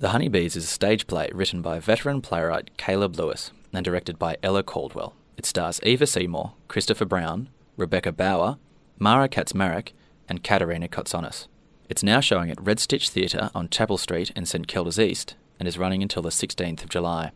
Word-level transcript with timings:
The 0.00 0.10
Honeybees 0.10 0.54
is 0.54 0.62
a 0.62 0.68
stage 0.68 1.08
play 1.08 1.28
written 1.34 1.60
by 1.60 1.80
veteran 1.80 2.20
playwright 2.20 2.76
Caleb 2.76 3.18
Lewis 3.18 3.50
and 3.72 3.84
directed 3.84 4.16
by 4.16 4.36
Ella 4.44 4.62
Caldwell. 4.62 5.16
It 5.36 5.44
stars 5.44 5.80
Eva 5.82 6.06
Seymour, 6.06 6.52
Christopher 6.68 7.04
Brown, 7.04 7.48
Rebecca 7.76 8.12
Bower, 8.12 8.58
Mara 9.00 9.28
Kaczmarek, 9.28 9.88
and 10.28 10.44
Katerina 10.44 10.86
Kotsonis. 10.86 11.48
It's 11.88 12.04
now 12.04 12.20
showing 12.20 12.48
at 12.48 12.62
Red 12.62 12.78
Stitch 12.78 13.10
Theatre 13.10 13.50
on 13.56 13.70
Chapel 13.70 13.98
Street 13.98 14.30
in 14.36 14.46
St 14.46 14.68
Kilda's 14.68 15.00
East 15.00 15.34
and 15.58 15.66
is 15.66 15.78
running 15.78 16.00
until 16.00 16.22
the 16.22 16.28
16th 16.28 16.84
of 16.84 16.90
July. 16.90 17.32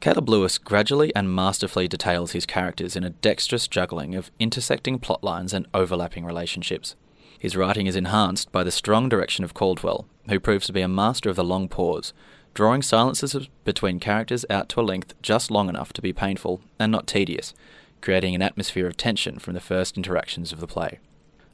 Caleb 0.00 0.28
Lewis 0.28 0.58
gradually 0.58 1.14
and 1.14 1.32
masterfully 1.32 1.86
details 1.86 2.32
his 2.32 2.46
characters 2.46 2.96
in 2.96 3.04
a 3.04 3.10
dexterous 3.10 3.68
juggling 3.68 4.16
of 4.16 4.32
intersecting 4.40 4.98
plot 4.98 5.22
lines 5.22 5.54
and 5.54 5.68
overlapping 5.72 6.24
relationships. 6.24 6.96
His 7.42 7.56
writing 7.56 7.88
is 7.88 7.96
enhanced 7.96 8.52
by 8.52 8.62
the 8.62 8.70
strong 8.70 9.08
direction 9.08 9.44
of 9.44 9.52
Caldwell, 9.52 10.06
who 10.28 10.38
proves 10.38 10.68
to 10.68 10.72
be 10.72 10.80
a 10.80 10.86
master 10.86 11.28
of 11.28 11.34
the 11.34 11.42
long 11.42 11.66
pause, 11.66 12.12
drawing 12.54 12.82
silences 12.82 13.48
between 13.64 13.98
characters 13.98 14.46
out 14.48 14.68
to 14.68 14.80
a 14.80 14.82
length 14.82 15.20
just 15.22 15.50
long 15.50 15.68
enough 15.68 15.92
to 15.94 16.00
be 16.00 16.12
painful 16.12 16.60
and 16.78 16.92
not 16.92 17.08
tedious, 17.08 17.52
creating 18.00 18.36
an 18.36 18.42
atmosphere 18.42 18.86
of 18.86 18.96
tension 18.96 19.40
from 19.40 19.54
the 19.54 19.60
first 19.60 19.96
interactions 19.96 20.52
of 20.52 20.60
the 20.60 20.68
play. 20.68 21.00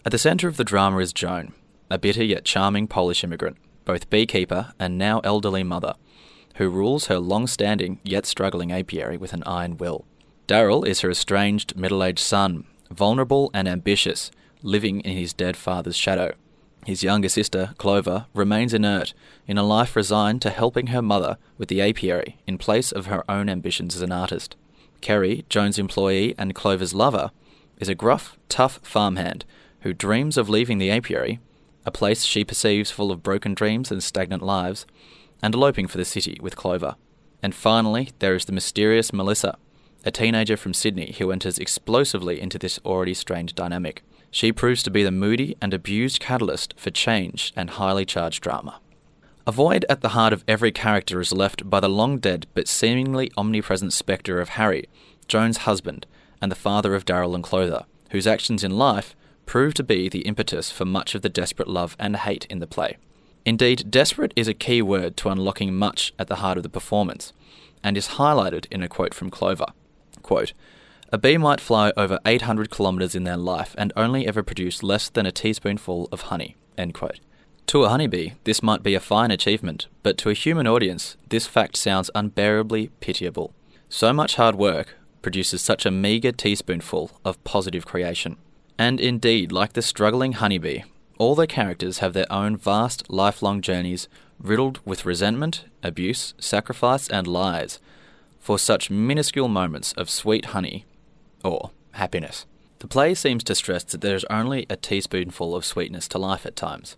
At 0.04 0.12
the 0.12 0.18
centre 0.18 0.46
of 0.46 0.58
the 0.58 0.62
drama 0.62 0.98
is 0.98 1.14
Joan, 1.14 1.54
a 1.90 1.96
bitter 1.96 2.22
yet 2.22 2.44
charming 2.44 2.86
Polish 2.86 3.24
immigrant, 3.24 3.56
both 3.86 4.10
beekeeper 4.10 4.74
and 4.78 4.98
now 4.98 5.20
elderly 5.20 5.62
mother 5.62 5.94
who 6.56 6.68
rules 6.68 7.06
her 7.06 7.18
long 7.18 7.46
standing 7.46 7.98
yet 8.02 8.26
struggling 8.26 8.70
apiary 8.70 9.16
with 9.16 9.32
an 9.32 9.42
iron 9.46 9.78
will. 9.78 10.04
Daryl 10.46 10.86
is 10.86 11.00
her 11.00 11.10
estranged 11.10 11.76
middle 11.76 12.04
aged 12.04 12.18
son, 12.18 12.66
vulnerable 12.90 13.50
and 13.54 13.66
ambitious, 13.66 14.30
living 14.62 15.00
in 15.00 15.16
his 15.16 15.32
dead 15.32 15.56
father's 15.56 15.96
shadow. 15.96 16.34
His 16.86 17.02
younger 17.02 17.28
sister, 17.28 17.74
Clover, 17.76 18.26
remains 18.32 18.72
inert, 18.72 19.12
in 19.46 19.58
a 19.58 19.62
life 19.62 19.94
resigned 19.94 20.40
to 20.42 20.50
helping 20.50 20.88
her 20.88 21.02
mother 21.02 21.36
with 21.58 21.68
the 21.68 21.82
apiary 21.82 22.38
in 22.46 22.56
place 22.56 22.92
of 22.92 23.06
her 23.06 23.28
own 23.30 23.48
ambitions 23.48 23.94
as 23.96 24.02
an 24.02 24.12
artist. 24.12 24.56
Kerry, 25.00 25.44
Joan's 25.48 25.78
employee 25.78 26.34
and 26.38 26.54
Clover's 26.54 26.94
lover, 26.94 27.30
is 27.78 27.88
a 27.88 27.94
gruff, 27.94 28.38
tough 28.48 28.80
farmhand 28.82 29.44
who 29.80 29.92
dreams 29.92 30.36
of 30.36 30.48
leaving 30.48 30.78
the 30.78 30.90
apiary, 30.90 31.40
a 31.84 31.90
place 31.90 32.24
she 32.24 32.44
perceives 32.44 32.90
full 32.90 33.12
of 33.12 33.22
broken 33.22 33.54
dreams 33.54 33.90
and 33.90 34.02
stagnant 34.02 34.42
lives, 34.42 34.86
and 35.42 35.54
eloping 35.54 35.86
for 35.86 35.98
the 35.98 36.04
city 36.04 36.38
with 36.40 36.56
Clover. 36.56 36.96
And 37.42 37.54
finally, 37.54 38.10
there 38.18 38.34
is 38.34 38.46
the 38.46 38.52
mysterious 38.52 39.12
Melissa, 39.12 39.56
a 40.04 40.10
teenager 40.10 40.56
from 40.56 40.74
Sydney 40.74 41.14
who 41.18 41.30
enters 41.30 41.58
explosively 41.58 42.40
into 42.40 42.58
this 42.58 42.80
already 42.84 43.14
strained 43.14 43.54
dynamic. 43.54 44.02
She 44.30 44.52
proves 44.52 44.82
to 44.82 44.90
be 44.90 45.02
the 45.02 45.10
moody 45.10 45.56
and 45.60 45.72
abused 45.72 46.20
catalyst 46.20 46.74
for 46.76 46.90
change 46.90 47.52
and 47.56 47.70
highly 47.70 48.04
charged 48.04 48.42
drama. 48.42 48.80
A 49.46 49.52
void 49.52 49.86
at 49.88 50.02
the 50.02 50.10
heart 50.10 50.34
of 50.34 50.44
every 50.46 50.70
character 50.70 51.20
is 51.20 51.32
left 51.32 51.70
by 51.70 51.80
the 51.80 51.88
long 51.88 52.18
dead 52.18 52.46
but 52.52 52.68
seemingly 52.68 53.32
omnipresent 53.36 53.94
spectre 53.94 54.40
of 54.40 54.50
Harry, 54.50 54.84
Joan's 55.26 55.58
husband, 55.58 56.06
and 56.42 56.52
the 56.52 56.56
father 56.56 56.94
of 56.94 57.06
Daryl 57.06 57.34
and 57.34 57.42
Clover, 57.42 57.86
whose 58.10 58.26
actions 58.26 58.62
in 58.62 58.76
life 58.76 59.16
prove 59.46 59.72
to 59.74 59.82
be 59.82 60.08
the 60.10 60.20
impetus 60.20 60.70
for 60.70 60.84
much 60.84 61.14
of 61.14 61.22
the 61.22 61.30
desperate 61.30 61.68
love 61.68 61.96
and 61.98 62.14
hate 62.16 62.44
in 62.50 62.58
the 62.58 62.66
play. 62.66 62.98
Indeed, 63.46 63.90
desperate 63.90 64.34
is 64.36 64.48
a 64.48 64.54
key 64.54 64.82
word 64.82 65.16
to 65.16 65.30
unlocking 65.30 65.74
much 65.74 66.12
at 66.18 66.28
the 66.28 66.36
heart 66.36 66.58
of 66.58 66.62
the 66.62 66.68
performance, 66.68 67.32
and 67.82 67.96
is 67.96 68.08
highlighted 68.08 68.66
in 68.70 68.82
a 68.82 68.88
quote 68.88 69.14
from 69.14 69.30
Clover. 69.30 69.68
Quote, 70.22 70.52
a 71.10 71.18
bee 71.18 71.38
might 71.38 71.60
fly 71.60 71.92
over 71.96 72.18
800 72.26 72.70
kilometres 72.70 73.14
in 73.14 73.24
their 73.24 73.36
life 73.36 73.74
and 73.78 73.92
only 73.96 74.26
ever 74.26 74.42
produce 74.42 74.82
less 74.82 75.08
than 75.08 75.24
a 75.24 75.32
teaspoonful 75.32 76.08
of 76.12 76.22
honey. 76.22 76.56
To 77.68 77.84
a 77.84 77.88
honeybee, 77.88 78.32
this 78.44 78.62
might 78.62 78.82
be 78.82 78.94
a 78.94 79.00
fine 79.00 79.30
achievement, 79.30 79.86
but 80.02 80.18
to 80.18 80.30
a 80.30 80.34
human 80.34 80.66
audience, 80.66 81.16
this 81.28 81.46
fact 81.46 81.76
sounds 81.76 82.10
unbearably 82.14 82.90
pitiable. 83.00 83.54
So 83.88 84.12
much 84.12 84.36
hard 84.36 84.54
work 84.54 84.96
produces 85.22 85.62
such 85.62 85.86
a 85.86 85.90
meagre 85.90 86.32
teaspoonful 86.32 87.18
of 87.24 87.42
positive 87.42 87.86
creation. 87.86 88.36
And 88.78 89.00
indeed, 89.00 89.50
like 89.50 89.72
the 89.72 89.82
struggling 89.82 90.32
honeybee, 90.32 90.82
all 91.18 91.34
their 91.34 91.46
characters 91.46 91.98
have 91.98 92.12
their 92.12 92.30
own 92.30 92.56
vast, 92.56 93.10
lifelong 93.10 93.60
journeys 93.60 94.08
riddled 94.38 94.80
with 94.84 95.06
resentment, 95.06 95.64
abuse, 95.82 96.34
sacrifice, 96.38 97.08
and 97.08 97.26
lies 97.26 97.80
for 98.38 98.58
such 98.58 98.88
minuscule 98.88 99.48
moments 99.48 99.92
of 99.94 100.08
sweet 100.08 100.46
honey 100.46 100.86
or 101.44 101.70
happiness. 101.92 102.46
The 102.80 102.88
play 102.88 103.14
seems 103.14 103.42
to 103.44 103.54
stress 103.54 103.84
that 103.84 104.00
there 104.00 104.14
is 104.14 104.24
only 104.30 104.66
a 104.70 104.76
teaspoonful 104.76 105.56
of 105.56 105.64
sweetness 105.64 106.06
to 106.08 106.18
life 106.18 106.46
at 106.46 106.54
times, 106.54 106.96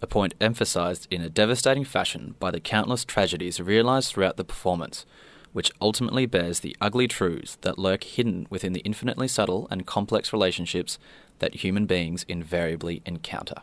a 0.00 0.06
point 0.06 0.34
emphasized 0.40 1.06
in 1.10 1.22
a 1.22 1.30
devastating 1.30 1.84
fashion 1.84 2.34
by 2.40 2.50
the 2.50 2.60
countless 2.60 3.04
tragedies 3.04 3.60
realized 3.60 4.12
throughout 4.12 4.36
the 4.36 4.44
performance, 4.44 5.06
which 5.52 5.70
ultimately 5.80 6.26
bears 6.26 6.60
the 6.60 6.76
ugly 6.80 7.06
truths 7.06 7.56
that 7.60 7.78
lurk 7.78 8.04
hidden 8.04 8.46
within 8.50 8.72
the 8.72 8.80
infinitely 8.80 9.28
subtle 9.28 9.68
and 9.70 9.86
complex 9.86 10.32
relationships 10.32 10.98
that 11.38 11.56
human 11.56 11.86
beings 11.86 12.24
invariably 12.28 13.02
encounter. 13.06 13.62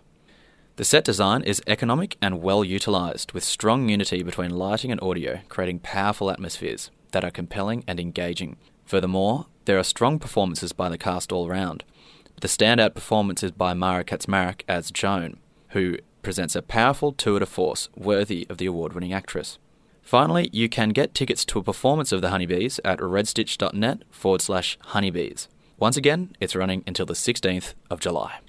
The 0.77 0.85
set 0.85 1.03
design 1.03 1.41
is 1.41 1.61
economic 1.67 2.15
and 2.21 2.41
well 2.41 2.63
utilised, 2.63 3.33
with 3.33 3.43
strong 3.43 3.89
unity 3.89 4.23
between 4.23 4.51
lighting 4.51 4.93
and 4.93 5.01
audio, 5.01 5.41
creating 5.49 5.79
powerful 5.79 6.31
atmospheres 6.31 6.89
that 7.11 7.25
are 7.25 7.31
compelling 7.31 7.83
and 7.85 7.99
engaging. 7.99 8.55
Furthermore, 8.85 9.47
there 9.69 9.77
are 9.77 9.83
strong 9.83 10.17
performances 10.17 10.73
by 10.73 10.89
the 10.89 10.97
cast 10.97 11.31
all 11.31 11.47
round. 11.47 11.83
The 12.41 12.47
standout 12.47 12.95
performance 12.95 13.43
is 13.43 13.51
by 13.51 13.75
Mara 13.75 14.03
Kaczmarek 14.03 14.63
as 14.67 14.89
Joan, 14.89 15.37
who 15.73 15.99
presents 16.23 16.55
a 16.55 16.63
powerful 16.63 17.11
tour 17.11 17.37
de 17.37 17.45
force 17.45 17.87
worthy 17.95 18.47
of 18.49 18.57
the 18.57 18.65
award 18.65 18.93
winning 18.93 19.13
actress. 19.13 19.59
Finally, 20.01 20.49
you 20.51 20.69
can 20.69 20.89
get 20.89 21.13
tickets 21.13 21.45
to 21.45 21.59
a 21.59 21.63
performance 21.63 22.11
of 22.11 22.21
the 22.21 22.31
Honeybees 22.31 22.79
at 22.83 22.97
redstitch.net 22.97 24.01
forward 24.09 24.41
slash 24.41 24.75
honeybees. 24.85 25.47
Once 25.77 25.97
again, 25.97 26.35
it's 26.39 26.55
running 26.55 26.83
until 26.87 27.05
the 27.05 27.13
16th 27.13 27.75
of 27.91 27.99
July. 27.99 28.39